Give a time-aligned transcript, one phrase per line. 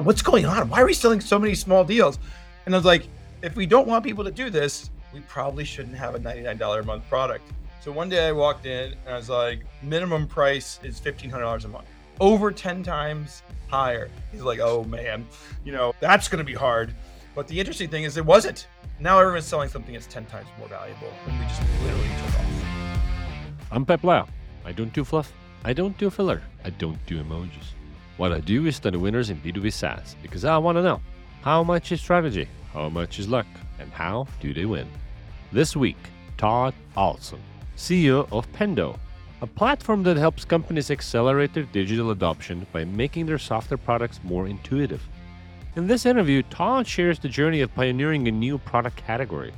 [0.00, 0.70] What's going on?
[0.70, 2.18] Why are we selling so many small deals?
[2.64, 3.08] And I was like,
[3.42, 6.82] if we don't want people to do this, we probably shouldn't have a $99 a
[6.82, 7.44] month product.
[7.82, 11.68] So one day I walked in and I was like, minimum price is $1,500 a
[11.68, 11.84] month,
[12.20, 14.08] over 10 times higher.
[14.30, 15.26] He's like, oh man,
[15.62, 16.94] you know, that's going to be hard.
[17.34, 18.68] But the interesting thing is it wasn't.
[18.98, 21.12] Now everyone's selling something that's 10 times more valuable.
[21.26, 22.46] And we just literally took off.
[23.70, 24.26] I'm Peep Laja.
[24.64, 25.30] I don't do fluff.
[25.64, 26.40] I don't do filler.
[26.64, 27.74] I don't do emojis.
[28.18, 31.00] What I do is study winners in B2B SaaS because I want to know
[31.40, 33.46] how much is strategy, how much is luck,
[33.78, 34.86] and how do they win.
[35.50, 35.96] This week,
[36.36, 37.40] Todd Olson,
[37.76, 38.98] CEO of Pendo,
[39.40, 44.46] a platform that helps companies accelerate their digital adoption by making their software products more
[44.46, 45.02] intuitive.
[45.74, 49.52] In this interview, Todd shares the journey of pioneering a new product category,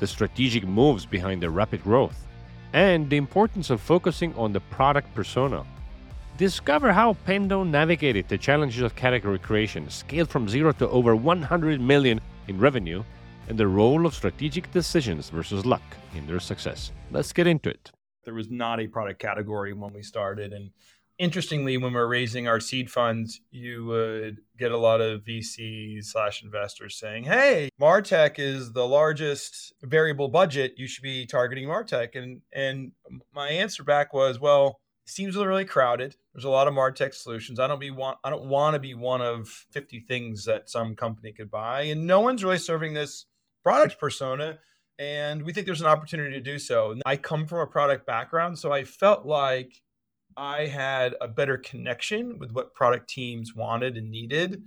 [0.00, 2.26] the strategic moves behind their rapid growth,
[2.72, 5.64] and the importance of focusing on the product persona.
[6.38, 11.78] Discover how Pendo navigated the challenges of category creation, scaled from zero to over 100
[11.78, 13.04] million in revenue,
[13.48, 15.82] and the role of strategic decisions versus luck
[16.14, 16.90] in their success.
[17.10, 17.90] Let's get into it.
[18.24, 20.54] There was not a product category when we started.
[20.54, 20.70] And
[21.18, 26.04] interestingly, when we we're raising our seed funds, you would get a lot of VCs
[26.06, 30.74] slash investors saying, Hey, Martech is the largest variable budget.
[30.78, 32.16] You should be targeting Martech.
[32.16, 32.92] And and
[33.34, 36.16] my answer back was, Well, seems really crowded.
[36.34, 37.60] There's a lot of Martech solutions.
[37.60, 40.96] I don't be want I don't want to be one of 50 things that some
[40.96, 41.82] company could buy.
[41.82, 43.26] And no one's really serving this
[43.62, 44.58] product persona.
[44.98, 46.94] And we think there's an opportunity to do so.
[47.04, 49.82] I come from a product background, so I felt like
[50.36, 54.62] I had a better connection with what product teams wanted and needed.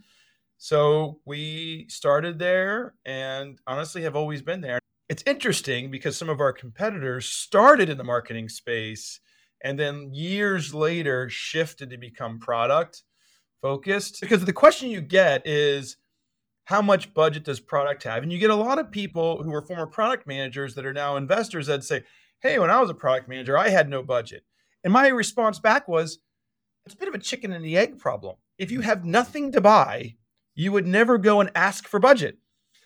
[0.58, 4.80] So we started there and honestly have always been there.
[5.09, 9.19] It's interesting because some of our competitors started in the marketing space
[9.66, 13.02] and then years later shifted to become product
[13.63, 14.21] focused.
[14.21, 15.97] Because the question you get is,
[16.66, 18.21] how much budget does product have?
[18.21, 21.15] And you get a lot of people who are former product managers that are now
[21.15, 22.04] investors that say,
[22.42, 24.43] Hey, when I was a product manager, I had no budget.
[24.83, 26.20] And my response back was,
[26.86, 28.36] It's a bit of a chicken and the egg problem.
[28.59, 30.15] If you have nothing to buy,
[30.54, 32.37] you would never go and ask for budget.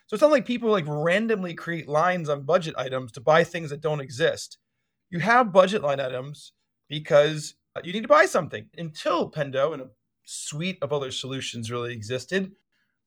[0.08, 3.70] So it's not like people like randomly create lines on budget items to buy things
[3.70, 4.58] that don't exist.
[5.10, 6.54] You have budget line items
[6.90, 8.66] because uh, you need to buy something.
[8.78, 9.90] Until Pendo and a
[10.24, 12.52] suite of other solutions really existed,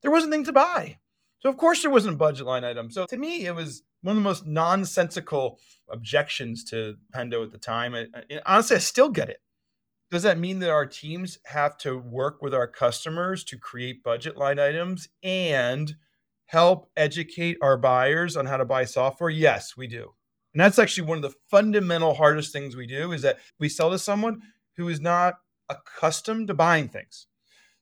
[0.01, 0.97] there wasn't things to buy.
[1.39, 2.89] So of course there wasn't a budget line item.
[2.89, 7.57] So to me, it was one of the most nonsensical objections to Pendo at the
[7.57, 7.93] time.
[7.93, 8.09] And
[8.45, 9.41] honestly, I still get it.
[10.09, 14.37] Does that mean that our teams have to work with our customers to create budget
[14.37, 15.95] line items and
[16.45, 19.29] help educate our buyers on how to buy software?
[19.29, 20.13] Yes, we do.
[20.53, 23.89] And that's actually one of the fundamental hardest things we do is that we sell
[23.89, 24.41] to someone
[24.77, 25.35] who is not
[25.69, 27.27] accustomed to buying things.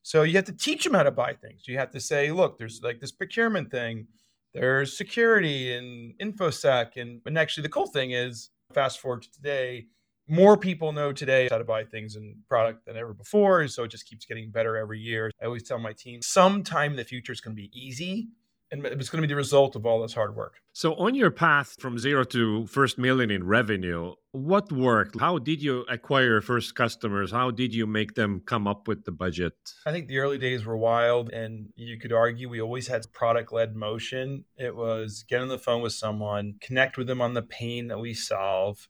[0.03, 1.67] So you have to teach them how to buy things.
[1.67, 4.07] You have to say, look, there's like this procurement thing,
[4.53, 6.97] there's security and infosec.
[6.97, 9.87] And, and actually, the cool thing is, fast forward to today,
[10.27, 13.67] more people know today how to buy things and product than ever before.
[13.67, 15.29] So it just keeps getting better every year.
[15.41, 18.29] I always tell my team, sometime in the future, it's going to be easy
[18.71, 20.55] and it's going to be the result of all this hard work.
[20.71, 25.19] So, on your path from zero to first million in revenue, what worked?
[25.19, 27.31] How did you acquire first customers?
[27.31, 29.53] How did you make them come up with the budget?
[29.85, 33.51] I think the early days were wild, and you could argue we always had product
[33.51, 34.45] led motion.
[34.55, 37.99] It was get on the phone with someone, connect with them on the pain that
[37.99, 38.87] we solve.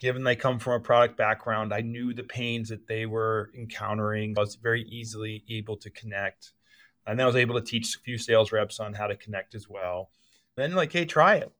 [0.00, 4.34] Given they come from a product background, I knew the pains that they were encountering.
[4.36, 6.52] I was very easily able to connect
[7.06, 9.54] and then I was able to teach a few sales reps on how to connect
[9.54, 10.10] as well.
[10.56, 11.50] Then, like, hey, try it.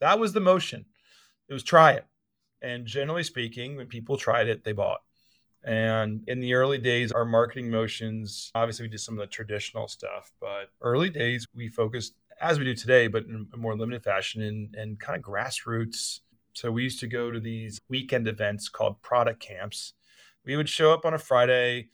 [0.00, 0.86] That was the motion.
[1.48, 2.06] It was try it.
[2.60, 5.00] And generally speaking, when people tried it, they bought.
[5.64, 9.88] And in the early days, our marketing motions, obviously, we did some of the traditional
[9.88, 14.04] stuff, but early days, we focused, as we do today, but in a more limited
[14.04, 16.20] fashion, and, in kind of grassroots.
[16.54, 19.94] So we used to go to these weekend events called product camps.
[20.44, 21.88] We would show up on a Friday,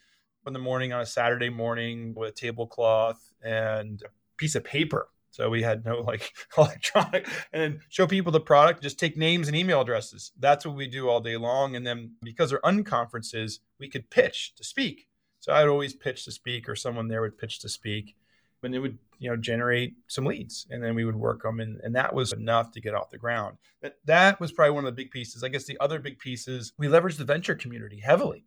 [0.46, 5.08] in the morning on a Saturday morning with a tablecloth and a piece of paper.
[5.30, 9.56] So we had no like electronic and show people the product, just take names and
[9.56, 10.32] email addresses.
[10.38, 11.74] That's what we do all day long.
[11.76, 15.08] And then because they're unconferences, we could pitch to speak.
[15.40, 18.14] So I'd always pitch to speak or someone there would pitch to speak.
[18.62, 20.66] And it would, you know, generate some leads.
[20.70, 21.60] And then we would work them.
[21.60, 23.58] And, and that was enough to get off the ground.
[23.82, 25.44] But that was probably one of the big pieces.
[25.44, 28.46] I guess the other big pieces, we leveraged the venture community heavily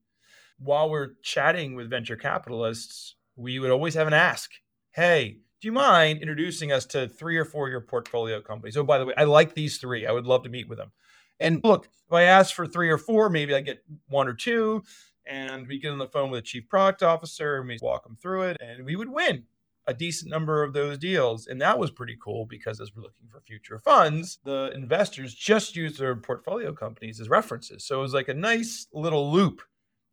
[0.59, 4.51] while we're chatting with venture capitalists, we would always have an ask
[4.92, 8.77] Hey, do you mind introducing us to three or four of your portfolio companies?
[8.77, 10.07] Oh, by the way, I like these three.
[10.07, 10.92] I would love to meet with them.
[11.39, 14.83] And look, if I ask for three or four, maybe I get one or two.
[15.25, 18.18] And we get on the phone with a chief product officer and we walk them
[18.19, 19.44] through it and we would win
[19.86, 21.48] a decent number of those deals.
[21.48, 25.75] And that was pretty cool because as we're looking for future funds, the investors just
[25.75, 27.86] use their portfolio companies as references.
[27.86, 29.62] So it was like a nice little loop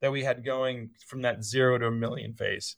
[0.01, 2.77] that we had going from that zero to a million phase.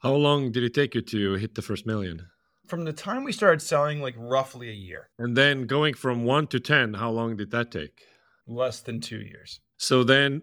[0.00, 2.26] How long did it take you to hit the first million?
[2.66, 5.08] From the time we started selling, like roughly a year.
[5.18, 8.02] And then going from one to 10, how long did that take?
[8.46, 9.60] Less than two years.
[9.78, 10.42] So then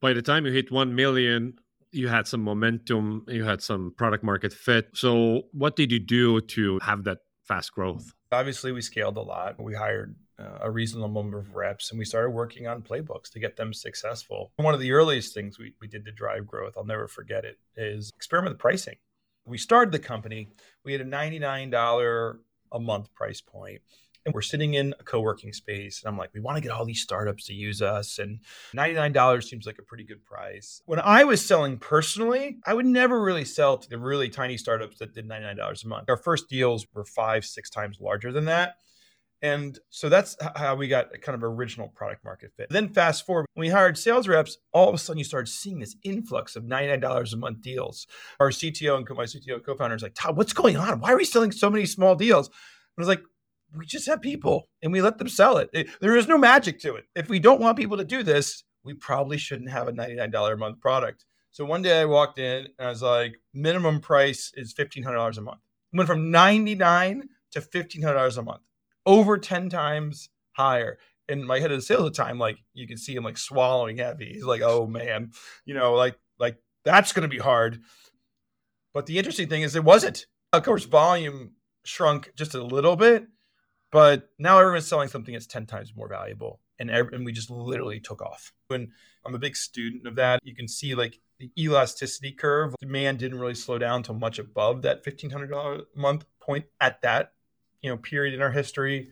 [0.00, 1.54] by the time you hit 1 million,
[1.92, 4.90] you had some momentum, you had some product market fit.
[4.94, 8.12] So, what did you do to have that fast growth?
[8.32, 9.62] Obviously, we scaled a lot.
[9.62, 13.38] We hired uh, a reasonable number of reps and we started working on playbooks to
[13.38, 14.52] get them successful.
[14.56, 17.58] One of the earliest things we, we did to drive growth, I'll never forget it,
[17.76, 18.96] is experiment with pricing.
[19.46, 20.48] We started the company,
[20.84, 22.38] we had a $99
[22.72, 23.80] a month price point
[24.26, 26.84] and we're sitting in a co-working space and i'm like we want to get all
[26.84, 28.40] these startups to use us and
[28.74, 33.22] $99 seems like a pretty good price when i was selling personally i would never
[33.22, 36.86] really sell to the really tiny startups that did $99 a month our first deals
[36.92, 38.76] were five six times larger than that
[39.42, 42.68] and so that's how we got a kind of original product market fit.
[42.70, 45.78] Then fast forward, when we hired sales reps, all of a sudden you started seeing
[45.78, 48.06] this influx of $99 a month deals.
[48.40, 51.00] Our CTO and my CTO co-founder is like, Todd, what's going on?
[51.00, 52.48] Why are we selling so many small deals?
[52.48, 53.22] I was like,
[53.76, 55.68] we just have people and we let them sell it.
[55.72, 55.88] it.
[56.00, 57.04] There is no magic to it.
[57.14, 60.56] If we don't want people to do this, we probably shouldn't have a $99 a
[60.56, 61.26] month product.
[61.50, 65.40] So one day I walked in and I was like, minimum price is $1,500 a
[65.40, 65.60] month.
[65.92, 68.60] went from 99 to $1,500 a month,
[69.06, 70.98] over 10 times higher.
[71.28, 73.98] And my head of sales at the time, like you can see him like swallowing
[73.98, 74.32] heavy.
[74.34, 75.32] He's like, oh man,
[75.64, 77.80] you know, like, like that's going to be hard.
[78.92, 80.26] But the interesting thing is it wasn't.
[80.52, 81.52] Of course, volume
[81.84, 83.26] shrunk just a little bit,
[83.92, 86.60] but now everyone's selling something that's 10 times more valuable.
[86.78, 88.52] And, every, and we just literally took off.
[88.70, 88.90] And
[89.24, 90.40] I'm a big student of that.
[90.42, 92.74] You can see like the elasticity curve.
[92.80, 97.32] Demand didn't really slow down until much above that $1,500 a month point at that,
[97.82, 99.08] you know, period in our history.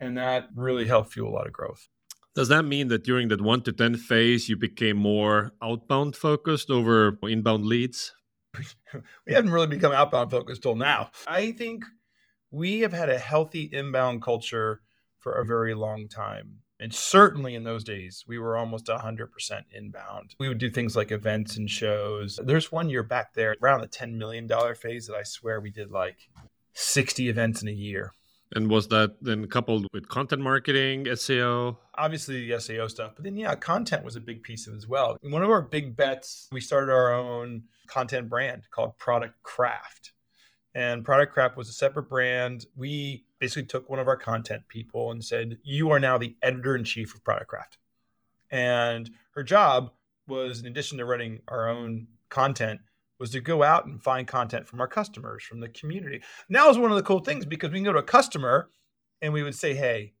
[0.00, 1.88] And that really helped fuel a lot of growth.
[2.34, 6.70] Does that mean that during that one to 10 phase, you became more outbound focused
[6.70, 8.12] over inbound leads?
[9.26, 11.10] we haven't really become outbound focused till now.
[11.26, 11.84] I think
[12.50, 14.82] we have had a healthy inbound culture
[15.18, 16.58] for a very long time.
[16.78, 19.28] And certainly in those days, we were almost 100%
[19.72, 20.34] inbound.
[20.38, 22.38] We would do things like events and shows.
[22.42, 25.90] There's one year back there around the $10 million phase that I swear we did
[25.90, 26.28] like
[26.76, 28.12] 60 events in a year.
[28.54, 31.78] And was that then coupled with content marketing, SEO?
[31.96, 34.86] Obviously, the SEO stuff, but then, yeah, content was a big piece of it as
[34.86, 35.16] well.
[35.22, 40.12] One of our big bets, we started our own content brand called Product Craft
[40.76, 42.66] and Product Craft was a separate brand.
[42.76, 46.76] We basically took one of our content people and said, You are now the editor
[46.76, 47.78] in chief of Product Craft.
[48.50, 49.92] And her job
[50.28, 52.80] was, in addition to running our own content,
[53.18, 56.22] was to go out and find content from our customers, from the community.
[56.48, 58.70] Now is one of the cool things because we can go to a customer
[59.22, 60.12] and we would say, Hey,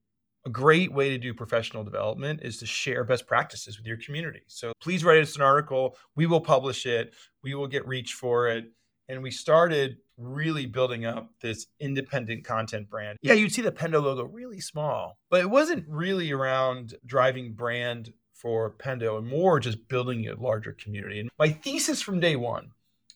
[0.46, 4.42] a great way to do professional development is to share best practices with your community.
[4.46, 5.96] So please write us an article.
[6.14, 7.14] We will publish it.
[7.42, 8.66] We will get reach for it.
[9.08, 13.18] And we started really building up this independent content brand.
[13.22, 18.12] Yeah, you'd see the Pendo logo really small, but it wasn't really around driving brand
[18.32, 21.20] for Pendo and more just building a larger community.
[21.20, 22.70] And my thesis from day one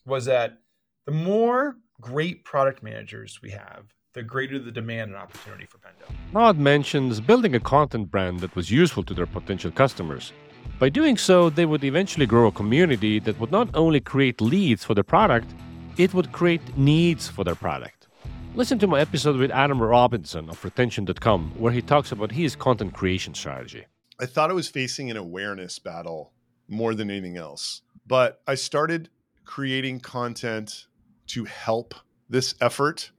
[0.05, 0.57] was that
[1.05, 6.13] the more great product managers we have, the greater the demand and opportunity for Pendo.
[6.33, 10.33] Todd mentions building a content brand that was useful to their potential customers.
[10.79, 14.83] By doing so, they would eventually grow a community that would not only create leads
[14.83, 15.53] for their product,
[15.97, 18.07] it would create needs for their product.
[18.55, 22.93] Listen to my episode with Adam Robinson of retention.com, where he talks about his content
[22.93, 23.85] creation strategy.
[24.19, 26.33] I thought I was facing an awareness battle
[26.67, 29.09] more than anything else, but I started
[29.51, 30.87] creating content
[31.27, 31.93] to help
[32.29, 33.11] this effort.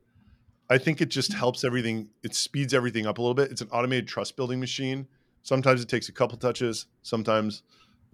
[0.70, 3.50] I think it just helps everything, it speeds everything up a little bit.
[3.50, 5.06] It's an automated trust building machine.
[5.42, 7.64] Sometimes it takes a couple touches, sometimes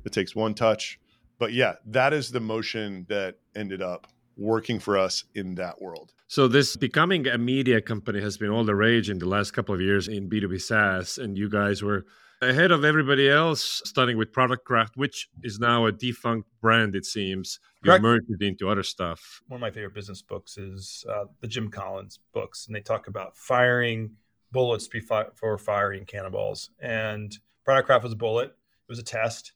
[0.05, 0.99] it takes one touch.
[1.39, 6.13] But yeah, that is the motion that ended up working for us in that world.
[6.27, 9.77] So this becoming a media company has been all the rage in the last couple
[9.77, 12.05] of years in B2B SaaS and you guys were
[12.40, 17.04] ahead of everybody else starting with Product Craft which is now a defunct brand it
[17.04, 17.59] seems.
[17.83, 18.02] You Correct.
[18.02, 19.40] merged it into other stuff.
[19.49, 23.09] One of my favorite business books is uh, the Jim Collins books and they talk
[23.09, 24.12] about firing
[24.52, 28.47] bullets before firing cannonballs and Product Craft was a bullet.
[28.47, 29.52] It was a test.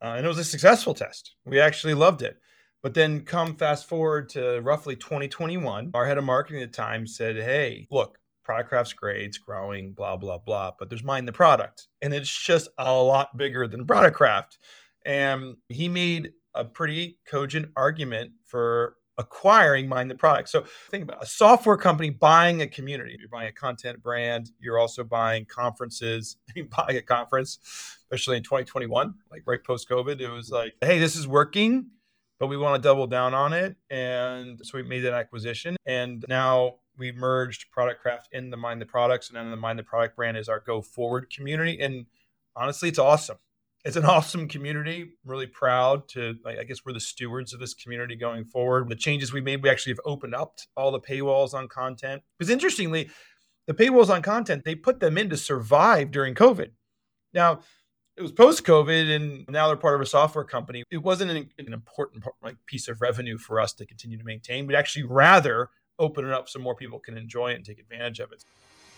[0.00, 1.34] Uh, and it was a successful test.
[1.44, 2.38] We actually loved it.
[2.82, 7.06] But then come fast forward to roughly 2021, our head of marketing at the time
[7.06, 8.18] said, Hey, look,
[8.48, 10.70] Product Craft's great, it's growing, blah, blah, blah.
[10.78, 11.88] But there's mind the product.
[12.00, 14.56] And it's just a lot bigger than Product Craft.
[15.04, 20.48] And he made a pretty cogent argument for acquiring Mind the Product.
[20.48, 23.16] So think about it, a software company buying a community.
[23.18, 24.50] You're buying a content brand.
[24.58, 26.38] You're also buying conferences.
[26.56, 27.58] You buy a conference,
[28.04, 30.22] especially in 2021, like right post COVID.
[30.22, 31.90] It was like, hey, this is working,
[32.40, 33.76] but we want to double down on it.
[33.90, 35.76] And so we made that acquisition.
[35.84, 39.78] And now we merged Product Craft in the Mind the Products, and then the Mind
[39.78, 41.78] the Product brand is our go forward community.
[41.80, 42.06] And
[42.56, 43.38] honestly, it's awesome
[43.84, 45.02] it's an awesome community.
[45.02, 48.88] I'm really proud to, I guess, we're the stewards of this community going forward.
[48.88, 52.22] The changes we made, we actually have opened up all the paywalls on content.
[52.38, 53.10] Because interestingly,
[53.66, 56.70] the paywalls on content, they put them in to survive during COVID.
[57.32, 57.60] Now,
[58.16, 60.82] it was post COVID, and now they're part of a software company.
[60.90, 64.66] It wasn't an, an important like piece of revenue for us to continue to maintain.
[64.66, 68.20] We'd actually rather open it up so more people can enjoy it and take advantage
[68.20, 68.44] of it.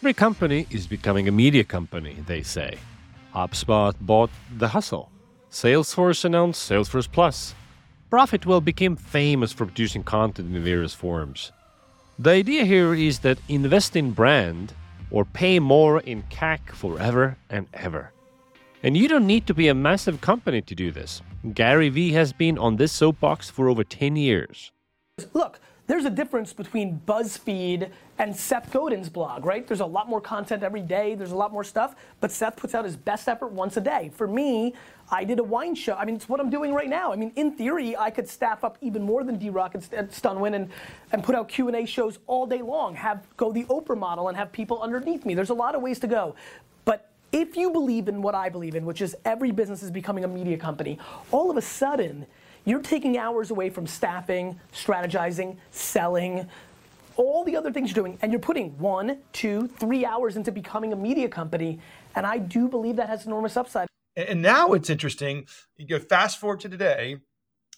[0.00, 2.78] Every company is becoming a media company, they say.
[3.34, 5.10] HubSpot bought The Hustle.
[5.50, 7.54] Salesforce announced Salesforce Plus.
[8.10, 11.52] Profitwell became famous for producing content in various forms.
[12.18, 14.74] The idea here is that invest in brand
[15.10, 18.12] or pay more in CAC forever and ever.
[18.82, 21.22] And you don't need to be a massive company to do this.
[21.54, 24.72] Gary Vee has been on this soapbox for over 10 years.
[25.32, 29.66] Look, there's a difference between BuzzFeed and Seth Godin's blog, right?
[29.66, 32.76] There's a lot more content every day, there's a lot more stuff, but Seth puts
[32.76, 34.12] out his best effort once a day.
[34.14, 34.72] For me,
[35.10, 35.94] I did a wine show.
[35.94, 37.12] I mean, it's what I'm doing right now.
[37.12, 40.70] I mean, in theory, I could staff up even more than D-Rock and Stunwin and,
[41.10, 44.52] and put out Q&A shows all day long, have go the Oprah model and have
[44.52, 45.34] people underneath me.
[45.34, 46.36] There's a lot of ways to go.
[46.84, 50.22] But if you believe in what I believe in, which is every business is becoming
[50.22, 51.00] a media company,
[51.32, 52.26] all of a sudden,
[52.64, 56.48] you're taking hours away from staffing, strategizing, selling,
[57.16, 60.92] all the other things you're doing, and you're putting one, two, three hours into becoming
[60.92, 61.78] a media company.
[62.14, 63.88] And I do believe that has enormous upside.
[64.16, 65.46] And now it's interesting.
[65.76, 67.18] You go fast forward to today,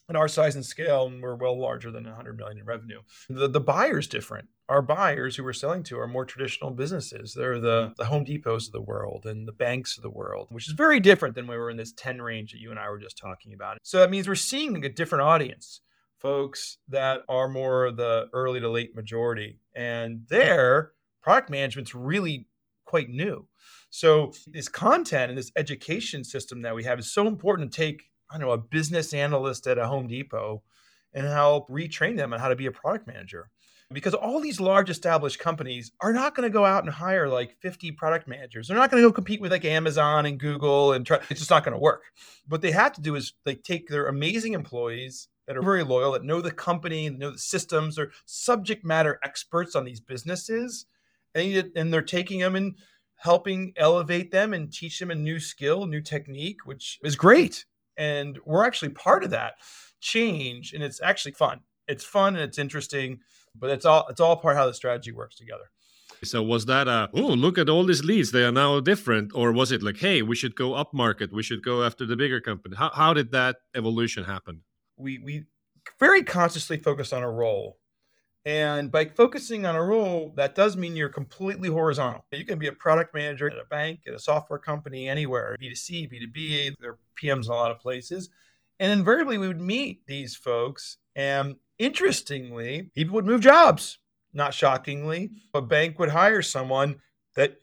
[0.08, 3.00] at our size and scale, and we're well larger than 100 million in revenue.
[3.28, 4.48] The, the buyer's different.
[4.68, 7.34] Our buyers who we're selling to are more traditional businesses.
[7.34, 7.96] They're the, mm.
[7.96, 11.00] the Home Depots of the world and the banks of the world, which is very
[11.00, 13.18] different than when we were in this 10 range that you and I were just
[13.18, 13.78] talking about.
[13.82, 15.80] So that means we're seeing a different audience,
[16.18, 19.58] folks that are more the early to late majority.
[19.74, 20.92] And their
[21.22, 22.46] product management's really
[22.84, 23.46] quite new.
[23.90, 28.04] So this content and this education system that we have is so important to take
[28.32, 30.62] I don't know, a business analyst at a Home Depot
[31.12, 33.50] and help retrain them on how to be a product manager.
[33.92, 37.56] Because all these large established companies are not going to go out and hire like
[37.60, 38.68] 50 product managers.
[38.68, 41.18] They're not going to go compete with like Amazon and Google and try.
[41.30, 42.02] It's just not going to work.
[42.48, 46.12] What they have to do is they take their amazing employees that are very loyal,
[46.12, 50.86] that know the company, know the systems, are subject matter experts on these businesses,
[51.34, 52.76] and, and they're taking them and
[53.16, 57.64] helping elevate them and teach them a new skill, new technique, which is great
[57.96, 59.54] and we're actually part of that
[60.00, 63.20] change and it's actually fun it's fun and it's interesting
[63.54, 65.64] but it's all it's all part of how the strategy works together
[66.24, 69.52] so was that a oh look at all these leads they are now different or
[69.52, 72.40] was it like hey we should go up market we should go after the bigger
[72.40, 74.62] company how, how did that evolution happen
[74.96, 75.44] we we
[75.98, 77.78] very consciously focused on a role
[78.44, 82.24] and by focusing on a role, that does mean you're completely horizontal.
[82.32, 86.10] You can be a product manager at a bank, at a software company, anywhere, B2C,
[86.10, 88.30] B2B, there are PMs in a lot of places.
[88.80, 90.96] And invariably, we would meet these folks.
[91.14, 93.98] And interestingly, people would move jobs.
[94.32, 97.00] Not shockingly, a bank would hire someone
[97.36, 97.56] that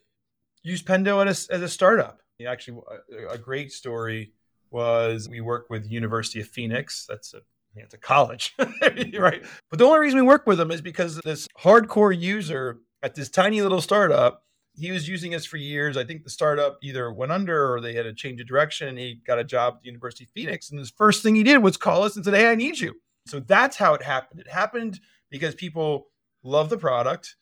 [0.61, 2.21] used Pendo as a, as a startup.
[2.47, 4.33] Actually, a, a great story
[4.69, 7.05] was we worked with University of Phoenix.
[7.09, 7.41] That's a
[7.75, 9.43] it's a college, right?
[9.69, 13.29] But the only reason we work with them is because this hardcore user at this
[13.29, 14.43] tiny little startup,
[14.75, 15.95] he was using us for years.
[15.95, 18.97] I think the startup either went under or they had a change of direction and
[18.97, 20.69] he got a job at the University of Phoenix.
[20.69, 22.95] And his first thing he did was call us and said, Hey, I need you.
[23.29, 24.39] So that's how it happened.
[24.41, 26.07] It happened because people
[26.43, 27.35] love the product.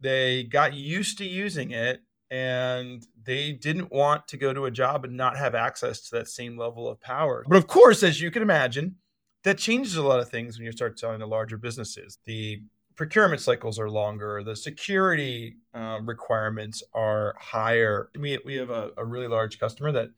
[0.00, 2.00] They got used to using it
[2.30, 6.28] and they didn't want to go to a job and not have access to that
[6.28, 7.44] same level of power.
[7.46, 8.96] But of course, as you can imagine,
[9.44, 12.18] that changes a lot of things when you start selling to larger businesses.
[12.24, 12.62] The
[12.96, 14.42] procurement cycles are longer.
[14.42, 18.10] The security um, requirements are higher.
[18.18, 20.10] We, we have a, a, really large customer that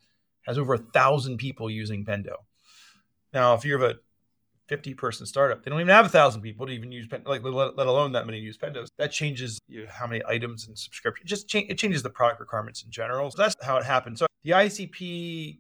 [0.47, 2.37] has over a thousand people using Pendo.
[3.35, 3.97] Now, if you have a
[4.69, 7.77] 50 person startup, they don't even have a thousand people to even use like let,
[7.77, 8.89] let alone that many use Pendos.
[8.99, 11.27] That changes you know, how many items and subscription.
[11.27, 13.31] It just cha- it changes the product requirements in general.
[13.31, 14.19] So that's how it happened.
[14.19, 15.59] So the ICP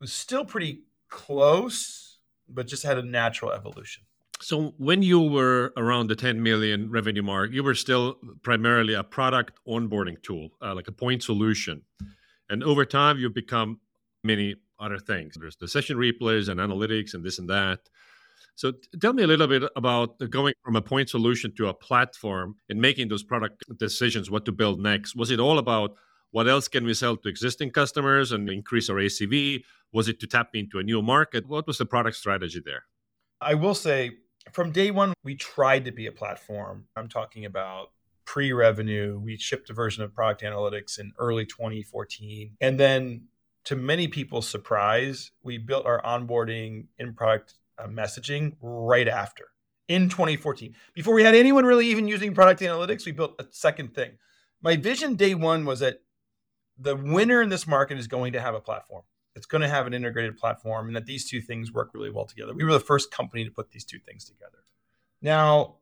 [0.00, 2.08] was still pretty close
[2.48, 4.04] but just had a natural evolution.
[4.40, 9.02] So when you were around the 10 million revenue mark, you were still primarily a
[9.02, 11.82] product onboarding tool, uh, like a point solution.
[12.48, 13.80] And over time, you've become
[14.22, 15.36] many other things.
[15.38, 17.80] There's the session replays and analytics and this and that.
[18.58, 22.56] So tell me a little bit about going from a point solution to a platform
[22.68, 25.14] and making those product decisions, what to build next.
[25.14, 25.94] Was it all about
[26.32, 29.62] what else can we sell to existing customers and increase our ACV?
[29.92, 31.46] Was it to tap into a new market?
[31.46, 32.82] What was the product strategy there?
[33.40, 34.16] I will say
[34.52, 36.86] from day one, we tried to be a platform.
[36.96, 37.92] I'm talking about
[38.24, 39.20] pre revenue.
[39.22, 42.56] We shipped a version of product analytics in early 2014.
[42.60, 43.28] And then,
[43.66, 49.44] to many people's surprise, we built our onboarding in product Uh, messaging right after
[49.86, 50.74] in 2014.
[50.94, 54.12] Before we had anyone really even using product analytics, we built a second thing.
[54.60, 55.98] My vision day one was that
[56.76, 59.04] the winner in this market is going to have a platform.
[59.36, 62.24] It's going to have an integrated platform, and that these two things work really well
[62.24, 62.52] together.
[62.52, 64.58] We were the first company to put these two things together.
[65.22, 65.76] Now,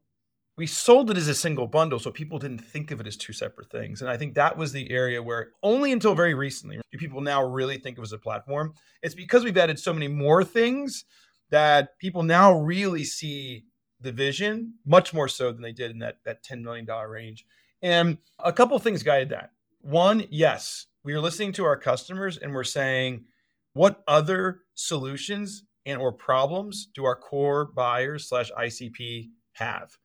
[0.59, 3.33] we sold it as a single bundle, so people didn't think of it as two
[3.33, 4.01] separate things.
[4.01, 7.43] And I think that was the area where only until very recently do people now
[7.43, 8.75] really think of it as a platform.
[9.03, 11.05] It's because we've added so many more things
[11.51, 13.65] that people now really see
[14.01, 17.47] the vision much more so than they did in that, that $10 million range.
[17.83, 19.51] And a couple things guided that.
[19.81, 23.25] One, yes, we are listening to our customers and we're saying,
[23.75, 29.97] what other solutions and or problems do our core buyers slash ICP have?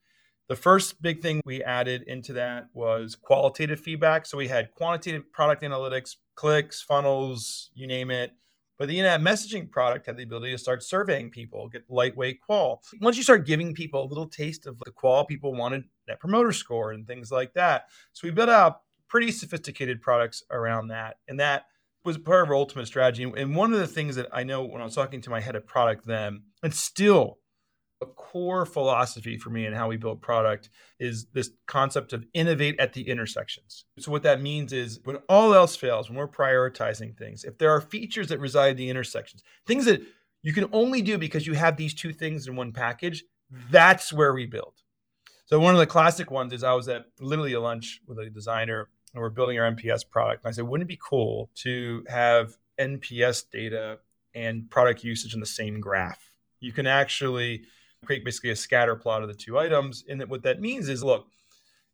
[0.47, 4.25] The first big thing we added into that was qualitative feedback.
[4.25, 8.33] So we had quantitative product analytics, clicks, funnels, you name it.
[8.81, 12.81] But the in-app messaging product had the ability to start surveying people, get lightweight qual.
[12.99, 16.51] Once you start giving people a little taste of the qual, people wanted net promoter
[16.51, 17.89] score and things like that.
[18.13, 21.17] So we built out pretty sophisticated products around that.
[21.27, 21.65] And that
[22.03, 23.21] was part of our ultimate strategy.
[23.21, 25.55] And one of the things that I know when I was talking to my head
[25.55, 27.37] of product then, and still
[28.01, 32.79] a core philosophy for me and how we build product is this concept of innovate
[32.79, 33.85] at the intersections.
[33.99, 37.69] So what that means is when all else fails, when we're prioritizing things, if there
[37.69, 40.01] are features that reside in the intersections, things that
[40.41, 43.23] you can only do because you have these two things in one package,
[43.69, 44.73] that's where we build.
[45.45, 48.29] So one of the classic ones is I was at literally a lunch with a
[48.29, 50.43] designer and we're building our NPS product.
[50.43, 53.99] And I said, wouldn't it be cool to have NPS data
[54.33, 56.31] and product usage in the same graph?
[56.61, 57.65] You can actually
[58.05, 60.03] create basically a scatter plot of the two items.
[60.07, 61.27] And what that means is look,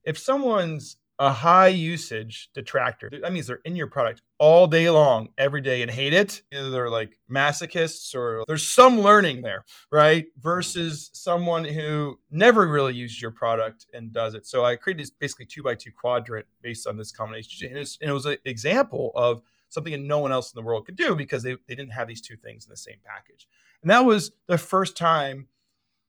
[0.04, 3.10] if someone's a high usage detractor.
[3.10, 6.44] That means they're in your product all day long, every day, and hate it.
[6.54, 10.28] Either they're like masochists or there's some learning there, right?
[10.40, 14.46] Versus someone who never really used your product and does it.
[14.46, 17.70] So I created this basically two by two quadrant based on this combination.
[17.70, 20.86] And, and it was an example of something that no one else in the world
[20.86, 23.48] could do because they, they didn't have these two things in the same package.
[23.82, 25.48] And that was the first time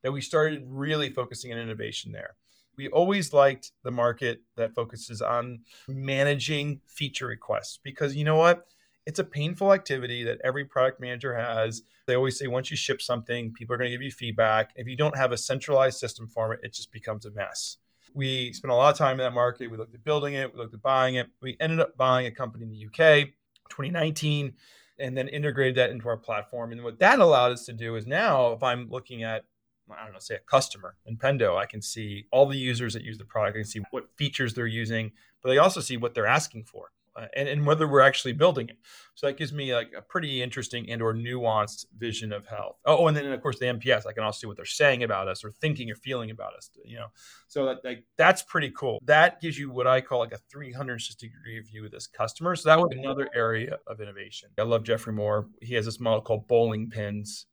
[0.02, 2.36] that we started really focusing on innovation there
[2.78, 8.66] we always liked the market that focuses on managing feature requests because you know what?
[9.04, 11.82] It's a painful activity that every product manager has.
[12.06, 14.70] They always say once you ship something, people are going to give you feedback.
[14.76, 17.78] If you don't have a centralized system for it, it just becomes a mess.
[18.14, 19.70] We spent a lot of time in that market.
[19.70, 21.28] We looked at building it, we looked at buying it.
[21.42, 23.28] We ended up buying a company in the UK
[23.70, 24.54] 2019
[25.00, 26.72] and then integrated that into our platform.
[26.72, 29.44] And what that allowed us to do is now, if I'm looking at
[29.90, 33.02] I don't know, say a customer in Pendo, I can see all the users that
[33.02, 33.56] use the product.
[33.56, 36.90] I can see what features they're using, but I also see what they're asking for
[37.18, 38.76] uh, and, and whether we're actually building it.
[39.14, 42.76] So that gives me like a pretty interesting and or nuanced vision of health.
[42.84, 45.28] Oh, and then of course the NPS, I can also see what they're saying about
[45.28, 47.08] us or thinking or feeling about us, you know.
[47.48, 49.00] So that, like that's pretty cool.
[49.04, 52.54] That gives you what I call like a 360 degree view of this customer.
[52.54, 54.50] So that was another area of innovation.
[54.58, 55.48] I love Geoffrey Moore.
[55.60, 57.46] He has this model called bowling pins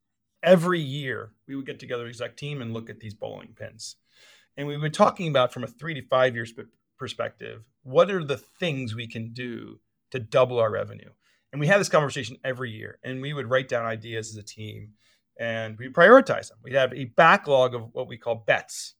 [0.46, 3.96] every year we would get together exec team and look at these bowling pins.
[4.56, 6.54] And we've been talking about from a three to five years
[6.96, 9.80] perspective what are the things we can do
[10.12, 11.10] to double our revenue?
[11.52, 14.42] And we had this conversation every year and we would write down ideas as a
[14.42, 14.92] team
[15.38, 16.58] and we prioritize them.
[16.62, 18.94] We'd have a backlog of what we call bets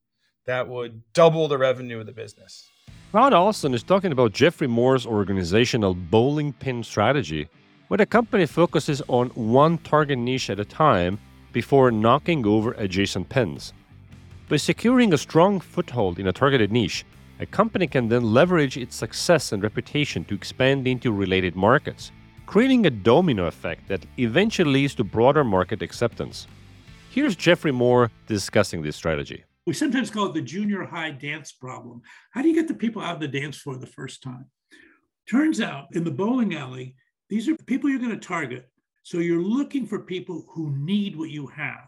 [0.46, 2.68] that would double the revenue of the business.
[3.12, 7.48] Todd Olson is talking about Geoffrey Moore's organizational bowling pin strategy,
[7.88, 11.18] where the company focuses on one target niche at a time
[11.56, 13.72] before knocking over adjacent pins.
[14.50, 17.06] By securing a strong foothold in a targeted niche,
[17.40, 22.12] a company can then leverage its success and reputation to expand into related markets,
[22.44, 26.46] creating a domino effect that eventually leads to broader market acceptance.
[27.08, 29.42] Here's Geoffrey Moore discussing this strategy.
[29.66, 32.02] We sometimes call it the junior high dance problem.
[32.32, 34.44] How do you get the people out of the dance floor the first time?
[35.26, 36.96] Turns out in the bowling alley,
[37.30, 38.68] these are people you're going to target
[39.06, 41.86] so you're looking for people who need what you have.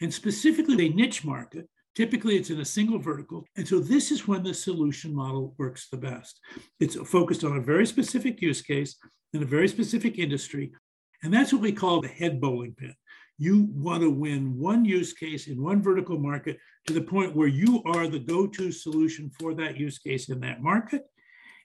[0.00, 1.68] And specifically, a niche market.
[1.96, 3.44] Typically, it's in a single vertical.
[3.56, 6.38] And so this is when the solution model works the best.
[6.78, 8.94] It's focused on a very specific use case
[9.32, 10.70] in a very specific industry.
[11.24, 12.94] And that's what we call the head bowling pin.
[13.36, 17.48] You want to win one use case in one vertical market to the point where
[17.48, 21.02] you are the go to solution for that use case in that market.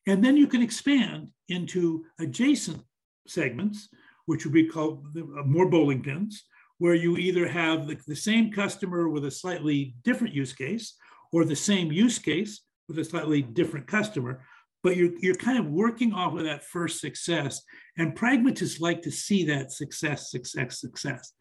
[0.08, 2.82] And then you can expand into adjacent
[3.28, 3.90] segments,
[4.26, 6.44] which would be called uh, more bowling pins,
[6.78, 10.96] where you either have the, the same customer with a slightly different use case
[11.32, 14.42] or the same use case with a slightly different customer
[14.84, 17.64] but you're, you're kind of working off of that first success.
[17.98, 21.32] And pragmatists like to see that success, success, success.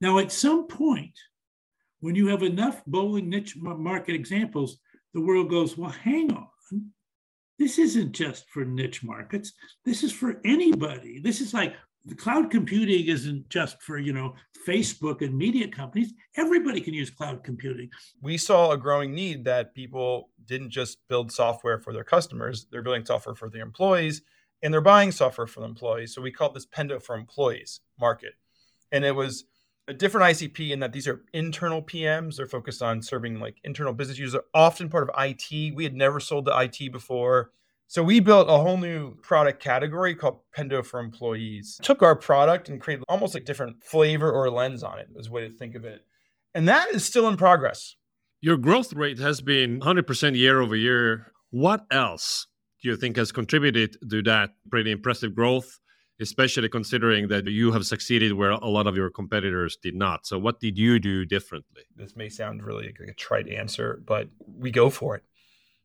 [0.00, 1.16] Now, at some point,
[2.00, 4.78] when you have enough bowling niche market examples,
[5.14, 6.48] the world goes, well, hang on.
[7.58, 9.52] This isn't just for niche markets.
[9.84, 11.20] This is for anybody.
[11.20, 14.34] This is like the cloud computing isn't just for you know
[14.66, 16.12] facebook and media companies.
[16.36, 17.90] Everybody can use cloud computing.
[18.22, 22.82] We saw a growing need that people didn't just build software for their customers they're
[22.82, 24.22] building software for their employees
[24.62, 26.14] and they're buying software for employees.
[26.14, 28.34] So we called this pendo for employees market.
[28.92, 29.44] And it was
[29.86, 33.92] a different icp in that these are internal pms they're focused on serving like internal
[33.92, 37.50] business users often part of it we had never sold to it before
[37.86, 41.78] so we built a whole new product category called Pendo for Employees.
[41.82, 45.30] Took our product and created almost like different flavor or lens on it, is a
[45.30, 46.00] way to think of it.
[46.54, 47.96] And that is still in progress.
[48.40, 51.32] Your growth rate has been 100% year over year.
[51.50, 52.46] What else
[52.82, 55.78] do you think has contributed to that pretty impressive growth,
[56.20, 60.26] especially considering that you have succeeded where a lot of your competitors did not?
[60.26, 61.82] So, what did you do differently?
[61.96, 65.22] This may sound really like a trite answer, but we go for it.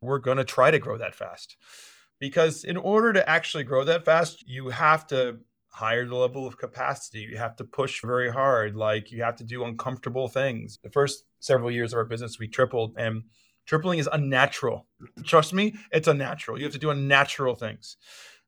[0.01, 1.57] We're going to try to grow that fast
[2.19, 5.39] because in order to actually grow that fast, you have to
[5.71, 7.19] higher the level of capacity.
[7.19, 8.75] You have to push very hard.
[8.75, 10.79] Like you have to do uncomfortable things.
[10.83, 13.23] The first several years of our business, we tripled, and
[13.65, 14.87] tripling is unnatural.
[15.23, 16.57] Trust me, it's unnatural.
[16.57, 17.97] You have to do unnatural things.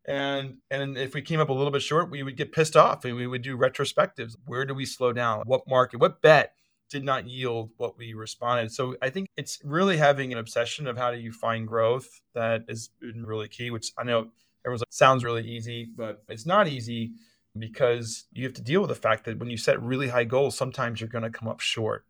[0.06, 3.06] And and if we came up a little bit short, we would get pissed off
[3.06, 4.36] and we would do retrospectives.
[4.46, 5.44] Where do we slow down?
[5.46, 6.00] What market?
[6.00, 6.54] What bet?
[6.92, 8.72] Did not yield what we responded.
[8.72, 12.66] So I think it's really having an obsession of how do you find growth that
[12.68, 14.28] is mm, really key, which I know
[14.66, 17.14] everyone's like, sounds really easy, but it's not easy
[17.58, 20.56] because you have to deal with the fact that when you set really high goals,
[20.58, 22.06] sometimes you're going to come up short.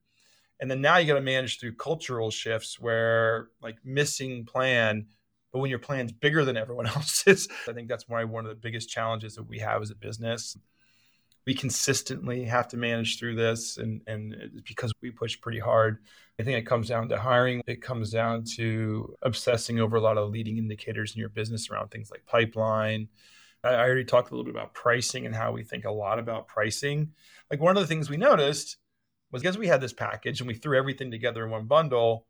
[0.60, 5.06] And then now you got to manage through cultural shifts where like missing plan,
[5.54, 8.56] but when your plan's bigger than everyone else's, I think that's why one of the
[8.56, 10.58] biggest challenges that we have as a business
[11.46, 16.00] we consistently have to manage through this and and because we push pretty hard.
[16.40, 17.62] I think it comes down to hiring.
[17.68, 21.90] It comes down to obsessing over a lot of leading indicators in your business around
[21.90, 23.10] things like pipeline.
[23.64, 26.48] I already talked a little bit about pricing and how we think a lot about
[26.48, 27.12] pricing.
[27.50, 28.78] Like one of the things we noticed
[29.32, 32.26] was because we had this package and we threw everything together in one bundle.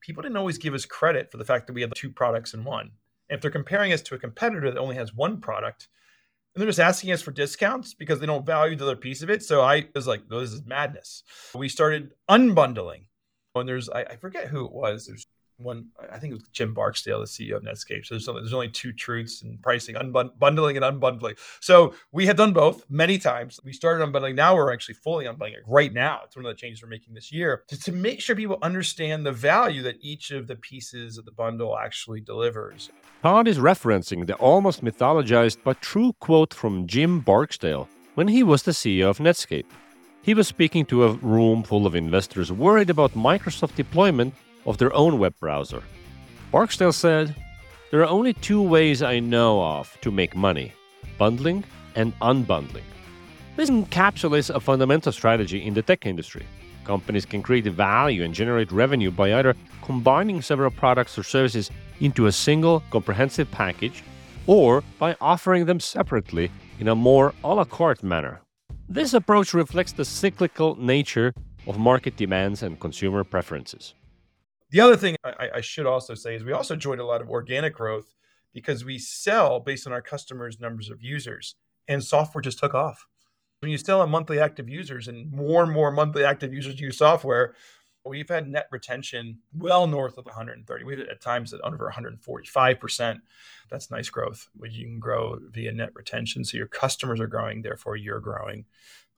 [0.00, 2.62] People didn't always give us credit for the fact that we had two products in
[2.62, 2.92] one.
[3.28, 5.88] And if they're comparing us to a competitor that only has one product
[6.56, 9.28] and they're just asking us for discounts because they don't value the other piece of
[9.28, 9.42] it.
[9.42, 11.22] So I was like, oh, this is madness.
[11.54, 13.04] We started unbundling.
[13.54, 15.06] And there's, I, I forget who it was.
[15.06, 15.26] There's
[15.58, 18.04] one, I think it was Jim Barksdale, the CEO of Netscape.
[18.04, 21.38] So there's only, there's only two truths in pricing, unbundling and unbundling.
[21.60, 23.60] So we have done both many times.
[23.64, 24.34] We started unbundling.
[24.34, 26.20] Now we're actually fully unbundling it right now.
[26.24, 29.24] It's one of the changes we're making this year to, to make sure people understand
[29.24, 32.90] the value that each of the pieces of the bundle actually delivers.
[33.22, 38.62] Todd is referencing the almost mythologized but true quote from Jim Barksdale when he was
[38.62, 39.66] the CEO of Netscape.
[40.22, 44.34] He was speaking to a room full of investors worried about Microsoft deployment
[44.66, 45.82] of their own web browser.
[46.52, 47.34] Barksdale said,
[47.90, 50.72] There are only two ways I know of to make money
[51.18, 52.84] bundling and unbundling.
[53.56, 56.44] This encapsulates a fundamental strategy in the tech industry.
[56.84, 62.26] Companies can create value and generate revenue by either combining several products or services into
[62.26, 64.04] a single comprehensive package
[64.46, 68.40] or by offering them separately in a more a la carte manner.
[68.88, 71.32] This approach reflects the cyclical nature
[71.66, 73.94] of market demands and consumer preferences.
[74.70, 77.30] The other thing I, I, should also say is we also enjoyed a lot of
[77.30, 78.14] organic growth
[78.52, 81.54] because we sell based on our customers' numbers of users,
[81.86, 83.06] and software just took off.
[83.60, 86.98] When you sell a monthly active users and more and more monthly active users use
[86.98, 87.54] software,
[88.04, 90.84] we've had net retention well north of 130.
[90.84, 93.18] We've at times at under 145%.
[93.70, 94.48] That's nice growth.
[94.62, 96.44] You can grow via net retention.
[96.44, 98.64] So your customers are growing, therefore you're growing.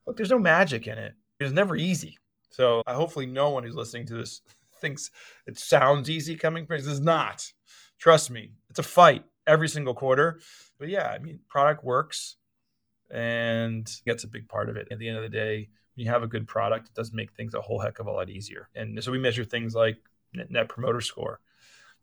[0.06, 1.14] Look, there's no magic in it.
[1.40, 2.18] It's never easy.
[2.50, 4.40] So uh, hopefully no one who's listening to this
[4.80, 5.10] thinks
[5.46, 6.76] it sounds easy coming from.
[6.76, 7.52] It's not.
[7.98, 10.40] Trust me, it's a fight every single quarter.
[10.78, 12.36] But yeah, I mean, product works
[13.10, 14.88] and that's a big part of it.
[14.90, 17.32] At the end of the day, when you have a good product, it does make
[17.32, 18.68] things a whole heck of a lot easier.
[18.74, 19.96] And so we measure things like
[20.32, 21.40] net promoter score.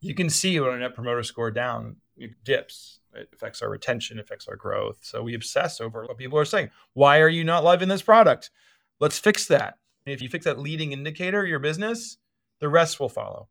[0.02, 3.00] you can see when a net promoter score down, it dips.
[3.14, 5.00] It affects our retention, affects our growth.
[5.02, 6.70] So we obsess over what people are saying.
[6.94, 8.50] Why are you not loving this product?
[9.00, 9.78] Let's fix that.
[10.06, 12.18] And if you fix that leading indicator, your business,
[12.60, 13.48] the rest will follow.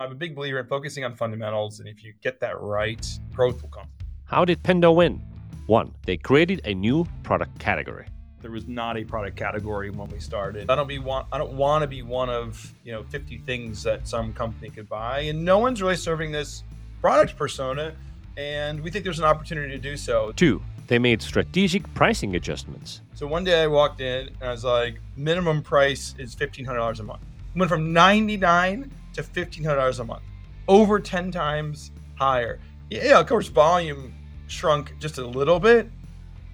[0.00, 1.80] I'm a big believer in focusing on fundamentals.
[1.80, 3.88] And if you get that right, growth will come.
[4.24, 5.22] How did Pendo win?
[5.66, 8.06] One, they created a new product category.
[8.40, 10.70] There was not a product category when we started.
[10.70, 13.82] I don't be want I don't want to be one of, you know, 50 things
[13.82, 15.20] that some company could buy.
[15.22, 16.62] And no one's really serving this
[17.00, 17.94] product persona.
[18.36, 20.32] And we think there's an opportunity to do so.
[20.36, 23.00] Two, they made strategic pricing adjustments.
[23.14, 27.02] So one day I walked in and I was like, minimum price is $1,500 a
[27.02, 27.20] month.
[27.56, 30.22] Went from 99 to $1,500 a month,
[30.68, 32.60] over 10 times higher.
[32.90, 34.14] Yeah, of course, volume
[34.46, 35.90] shrunk just a little bit,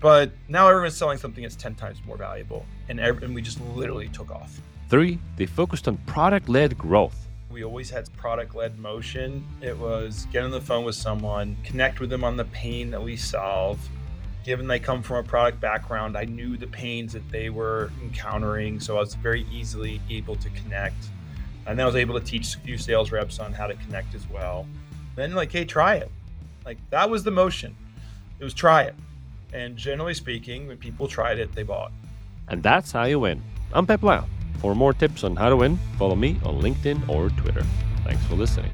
[0.00, 2.64] but now everyone's selling something that's 10 times more valuable.
[2.88, 4.60] And, every, and we just literally took off.
[4.88, 7.28] Three, they focused on product led growth.
[7.50, 9.46] We always had product led motion.
[9.60, 13.02] It was get on the phone with someone, connect with them on the pain that
[13.02, 13.78] we solve.
[14.44, 18.78] Given they come from a product background, I knew the pains that they were encountering.
[18.78, 21.06] So I was very easily able to connect.
[21.66, 24.14] And then I was able to teach a few sales reps on how to connect
[24.14, 24.66] as well.
[25.16, 26.10] Then, like, hey, try it.
[26.66, 27.74] Like, that was the motion.
[28.38, 28.94] It was try it.
[29.54, 31.92] And generally speaking, when people tried it, they bought.
[32.48, 33.42] And that's how you win.
[33.72, 34.26] I'm Peep Laja.
[34.58, 37.64] For more tips on how to win, follow me on LinkedIn or Twitter.
[38.04, 38.72] Thanks for listening.